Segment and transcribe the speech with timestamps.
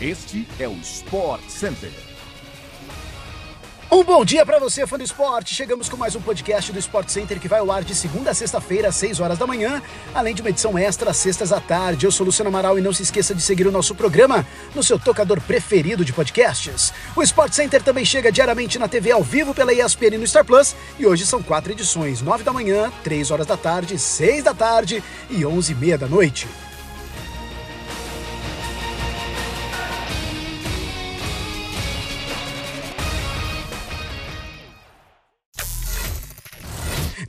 [0.00, 1.90] Este é o Sport Center.
[3.90, 5.52] Um bom dia para você, fã do esporte.
[5.52, 8.34] Chegamos com mais um podcast do Sport Center que vai ao ar de segunda a
[8.34, 9.82] sexta-feira, às 6 horas da manhã,
[10.14, 12.06] além de uma edição extra às sextas à tarde.
[12.06, 15.00] Eu sou Luciano Amaral e não se esqueça de seguir o nosso programa no seu
[15.00, 16.92] tocador preferido de podcasts.
[17.16, 20.44] O Sport Center também chega diariamente na TV ao vivo pela ESPN e no Star
[20.44, 24.54] Plus e hoje são quatro edições: 9 da manhã, 3 horas da tarde, 6 da
[24.54, 26.46] tarde e 11 e meia da noite.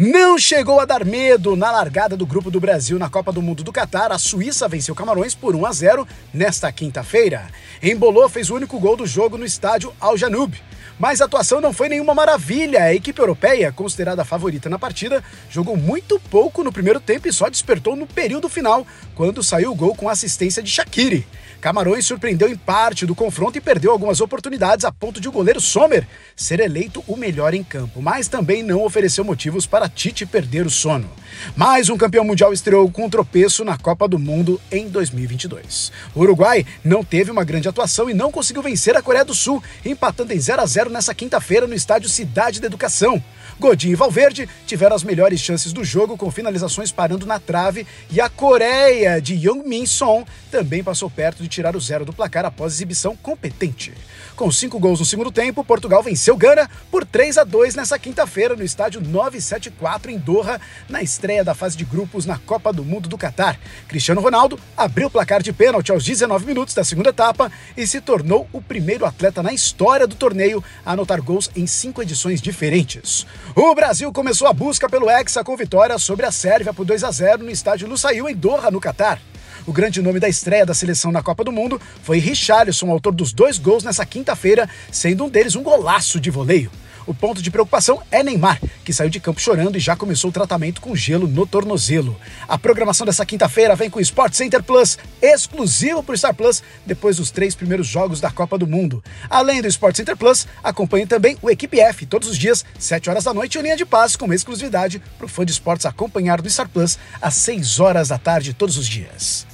[0.00, 3.64] Não chegou a dar medo na largada do Grupo do Brasil na Copa do Mundo
[3.64, 4.12] do Catar.
[4.12, 7.48] A Suíça venceu Camarões por 1 a 0 nesta quinta-feira.
[7.82, 10.54] Embolou fez o único gol do jogo no estádio Al Janoub.
[10.98, 12.82] Mas a atuação não foi nenhuma maravilha.
[12.82, 17.32] A equipe europeia, considerada a favorita na partida, jogou muito pouco no primeiro tempo e
[17.32, 21.26] só despertou no período final, quando saiu o gol com assistência de Shaqiri.
[21.60, 25.60] Camarões surpreendeu em parte do confronto e perdeu algumas oportunidades a ponto de o goleiro
[25.60, 26.06] Sommer
[26.36, 30.70] ser eleito o melhor em campo, mas também não ofereceu motivos para Tite perder o
[30.70, 31.10] sono.
[31.56, 35.92] Mais um campeão mundial estreou com um tropeço na Copa do Mundo em 2022.
[36.14, 39.62] O Uruguai não teve uma grande atuação e não conseguiu vencer a Coreia do Sul,
[39.84, 43.22] empatando em 0 a 0 nessa quinta-feira no estádio Cidade da Educação.
[43.58, 48.20] Godinho e Valverde tiveram as melhores chances do jogo, com finalizações parando na trave, e
[48.20, 52.72] a Coreia de Young-min Son também passou perto de tirar o zero do placar após
[52.72, 53.92] exibição competente.
[54.34, 58.56] Com cinco gols no segundo tempo, Portugal venceu Gana por 3 a 2 nessa quinta-feira
[58.56, 63.08] no estádio 974 em Doha, na estreia da fase de grupos na Copa do Mundo
[63.08, 63.58] do Catar.
[63.86, 68.00] Cristiano Ronaldo abriu o placar de pênalti aos 19 minutos da segunda etapa e se
[68.00, 73.26] tornou o primeiro atleta na história do torneio a anotar gols em cinco edições diferentes.
[73.54, 77.10] O Brasil começou a busca pelo Hexa com vitória sobre a Sérvia por 2 a
[77.10, 79.20] 0 no estádio Lusail em Doha, no Catar.
[79.68, 83.34] O grande nome da estreia da seleção na Copa do Mundo foi Richarlison, autor dos
[83.34, 86.70] dois gols nessa quinta-feira, sendo um deles um golaço de voleio.
[87.06, 90.32] O ponto de preocupação é Neymar, que saiu de campo chorando e já começou o
[90.32, 92.14] tratamento com gelo no tornozelo.
[92.46, 96.62] A programação dessa quinta-feira vem com o Sport Center Plus, exclusivo para o Star Plus,
[96.86, 99.02] depois dos três primeiros jogos da Copa do Mundo.
[99.28, 103.24] Além do Sport Center Plus, acompanhe também o Equipe F, todos os dias, 7 horas
[103.24, 106.50] da noite, em linha de paz, com exclusividade para o fã de esportes acompanhar do
[106.50, 109.46] Star Plus às 6 horas da tarde todos os dias.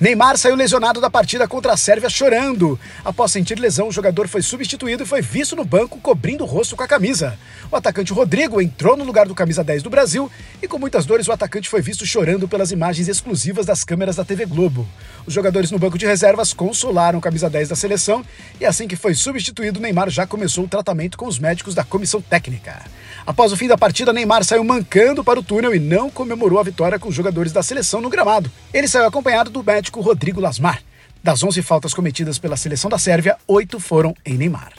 [0.00, 2.80] Neymar saiu lesionado da partida contra a Sérvia chorando.
[3.04, 6.74] Após sentir lesão, o jogador foi substituído e foi visto no banco cobrindo o rosto
[6.74, 7.38] com a camisa.
[7.70, 11.28] O atacante Rodrigo entrou no lugar do camisa 10 do Brasil e com muitas dores
[11.28, 14.88] o atacante foi visto chorando pelas imagens exclusivas das câmeras da TV Globo.
[15.26, 18.24] Os jogadores no banco de reservas consolaram o camisa 10 da seleção
[18.58, 22.22] e assim que foi substituído, Neymar já começou o tratamento com os médicos da comissão
[22.22, 22.82] técnica.
[23.30, 26.64] Após o fim da partida, Neymar saiu mancando para o túnel e não comemorou a
[26.64, 28.50] vitória com os jogadores da seleção no gramado.
[28.74, 30.82] Ele saiu acompanhado do médico Rodrigo Lasmar.
[31.22, 34.72] Das 11 faltas cometidas pela seleção da Sérvia, 8 foram em Neymar.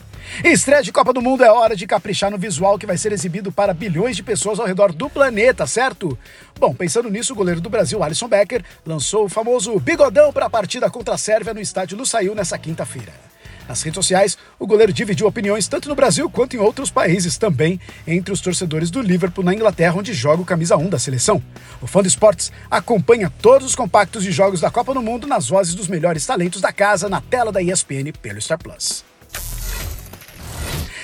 [0.44, 3.54] Estreia de Copa do Mundo é hora de caprichar no visual que vai ser exibido
[3.54, 6.20] para bilhões de pessoas ao redor do planeta, certo?
[6.60, 10.50] Bom, pensando nisso, o goleiro do Brasil, Alisson Becker, lançou o famoso bigodão para a
[10.50, 13.31] partida contra a Sérvia no estádio Lusail nessa quinta-feira.
[13.68, 17.80] Nas redes sociais, o goleiro dividiu opiniões tanto no Brasil quanto em outros países também,
[18.06, 21.42] entre os torcedores do Liverpool na Inglaterra, onde joga o camisa 1 da seleção.
[21.82, 25.50] O Fã do Esportes acompanha todos os compactos de jogos da Copa do Mundo nas
[25.50, 29.04] vozes dos melhores talentos da casa na tela da ESPN pelo Star Plus.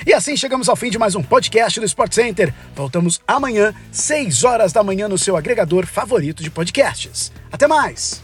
[0.06, 2.54] E assim chegamos ao fim de mais um podcast do Sport Center.
[2.74, 7.30] Voltamos amanhã, 6 horas da manhã, no seu agregador favorito de podcasts.
[7.52, 8.24] Até mais!